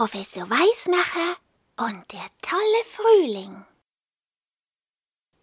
[0.00, 1.36] Professor Weißmacher
[1.76, 3.66] und der tolle Frühling.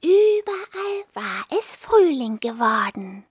[0.01, 3.23] Überall war es Frühling geworden.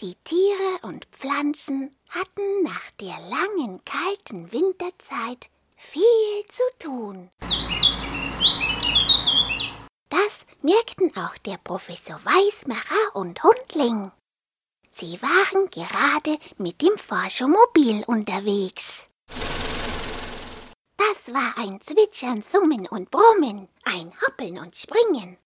[0.00, 7.30] Die Tiere und Pflanzen hatten nach der langen kalten Winterzeit viel zu tun.
[10.08, 14.10] Das merkten auch der Professor Weißmacher und Hundling.
[15.02, 19.08] Sie waren gerade mit dem Forschomobil unterwegs.
[20.96, 25.38] Das war ein Zwitschern, Summen und Brummen, ein Hoppeln und Springen.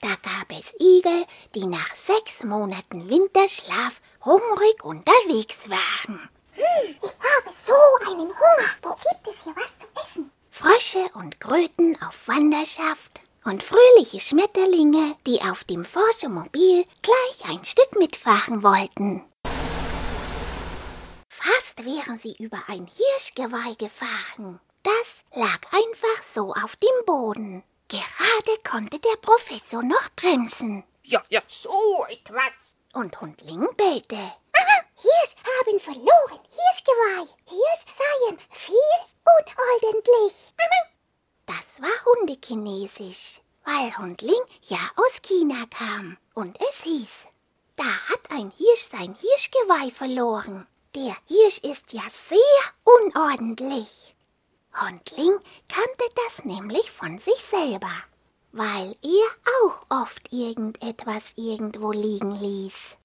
[0.00, 6.28] Da gab es Igel, die nach sechs Monaten Winterschlaf hungrig unterwegs waren.
[6.50, 8.70] Hm, ich habe so einen Hunger.
[8.82, 10.32] Wo gibt es hier was zu essen?
[10.50, 13.13] Frösche und Kröten auf Wanderschaft
[13.44, 19.24] und fröhliche Schmetterlinge, die auf dem Forschemobil gleich ein Stück mitfahren wollten.
[21.28, 24.60] Fast wären sie über ein Hirschgeweih gefahren.
[24.82, 27.62] Das lag einfach so auf dem Boden.
[27.88, 30.84] Gerade konnte der Professor noch bremsen.
[31.02, 32.52] Ja, ja, so etwas.
[32.92, 34.16] Und Hundling bellte.
[34.16, 36.40] Aha, Hirsch haben verloren.
[36.50, 37.28] Hirschgeweih.
[37.46, 38.74] Hirsch seien viel
[39.24, 40.52] unordentlich.
[41.80, 46.16] War Hundekinesisch, weil Hundling ja aus China kam.
[46.34, 47.08] Und es hieß,
[47.74, 50.66] da hat ein Hirsch sein Hirschgeweih verloren.
[50.94, 52.38] Der Hirsch ist ja sehr
[52.84, 54.14] unordentlich.
[54.80, 57.92] Hundling kannte das nämlich von sich selber,
[58.52, 62.96] weil er auch oft irgendetwas irgendwo liegen ließ.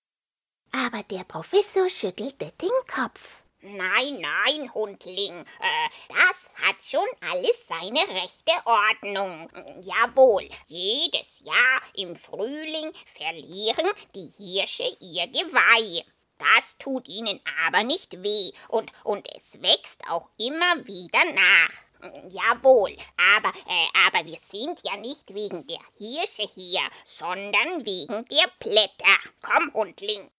[0.71, 3.38] Aber der Professor schüttelte den Kopf.
[3.61, 9.49] Nein, nein, Hundling, äh, das hat schon alles seine rechte Ordnung.
[9.81, 16.05] Jawohl, jedes Jahr im Frühling verlieren die Hirsche ihr Geweih.
[16.37, 22.29] Das tut ihnen aber nicht weh und, und es wächst auch immer wieder nach.
[22.29, 22.95] Jawohl,
[23.35, 29.17] aber, äh, aber wir sind ja nicht wegen der Hirsche hier, sondern wegen der Blätter.
[29.41, 30.31] Komm, Hundling.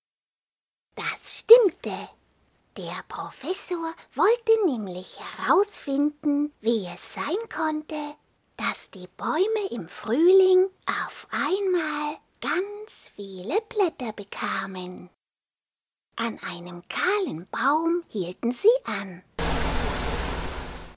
[0.94, 2.08] Das stimmte.
[2.76, 8.14] Der Professor wollte nämlich herausfinden, wie es sein konnte,
[8.56, 15.10] dass die Bäume im Frühling auf einmal ganz viele Blätter bekamen.
[16.14, 19.22] An einem kahlen Baum hielten sie an.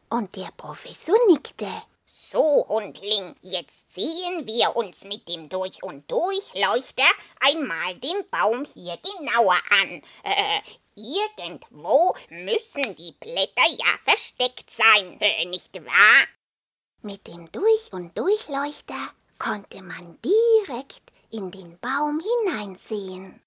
[0.10, 1.72] Und der Professor nickte.
[2.06, 7.04] So, Hundling, jetzt sehen wir uns mit dem Durch- und Durchleuchter
[7.40, 10.02] einmal den Baum hier genauer an.
[10.24, 10.62] Äh,
[10.96, 16.28] irgendwo müssen die Blätter ja versteckt sein, äh, nicht wahr?
[17.02, 23.42] Mit dem Durch- und Durchleuchter konnte man direkt in den Baum hineinsehen.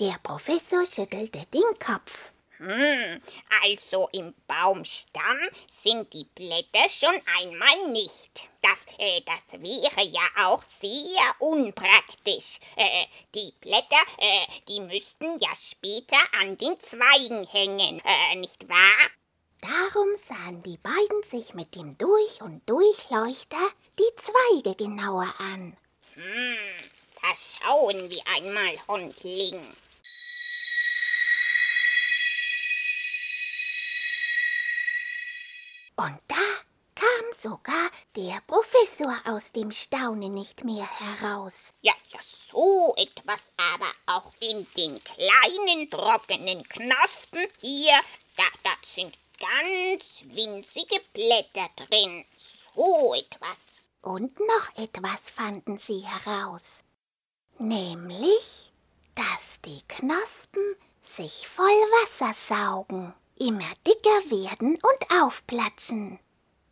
[0.00, 2.32] Der Professor schüttelte den Kopf.
[2.66, 3.20] Hm,
[3.62, 5.38] also im Baumstamm
[5.68, 8.48] sind die Blätter schon einmal nicht.
[8.62, 12.60] Das, äh, das wäre ja auch sehr unpraktisch.
[12.76, 13.04] Äh,
[13.34, 19.10] die Blätter, äh, die müssten ja später an den Zweigen hängen, äh, nicht wahr?
[19.60, 25.76] Darum sahen die beiden sich mit dem Durch- und Durchleuchter die Zweige genauer an.
[26.14, 26.56] Hm,
[27.20, 29.60] da schauen wir einmal, Hundling.
[35.96, 36.44] Und da
[36.94, 41.52] kam sogar der Professor aus dem Staunen nicht mehr heraus.
[41.82, 48.00] Ja, ja, so etwas aber auch in den kleinen trockenen Knospen hier,
[48.36, 52.24] da, da sind ganz winzige Blätter drin.
[52.74, 53.80] So etwas.
[54.02, 56.62] Und noch etwas fanden sie heraus.
[57.58, 58.72] Nämlich,
[59.14, 66.18] dass die Knospen sich voll Wasser saugen, immer dicker werden und aufplatzen.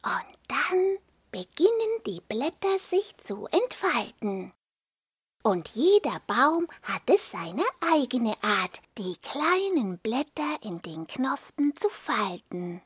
[0.02, 0.98] Und dann
[1.30, 4.52] beginnen die Blätter sich zu entfalten.
[5.44, 12.80] Und jeder Baum hatte seine eigene Art, die kleinen Blätter in den Knospen zu falten.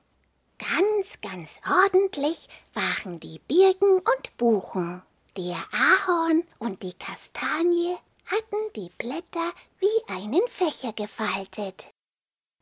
[0.59, 5.03] Ganz, ganz ordentlich waren die Birken und Buchen.
[5.37, 11.89] Der Ahorn und die Kastanie hatten die Blätter wie einen Fächer gefaltet.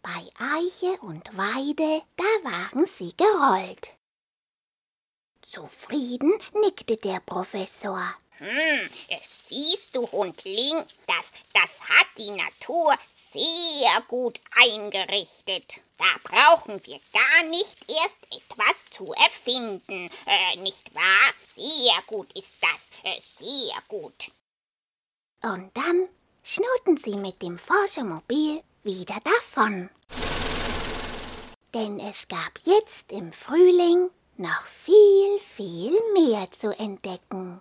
[0.05, 3.89] Bei Eiche und Weide, da waren sie gerollt.
[5.41, 6.31] Zufrieden
[6.61, 8.15] nickte der Professor.
[8.37, 8.91] Hm,
[9.49, 12.95] siehst du, Hundling, das, das hat die Natur
[13.33, 15.81] sehr gut eingerichtet.
[15.97, 21.33] Da brauchen wir gar nicht erst etwas zu erfinden, äh, nicht wahr?
[21.56, 24.31] Sehr gut ist das, äh, sehr gut.
[25.41, 26.09] Und dann
[26.43, 29.91] schnurrten sie mit dem Forschermobil wieder davon.
[31.75, 37.61] Denn es gab jetzt im Frühling noch viel, viel mehr zu entdecken.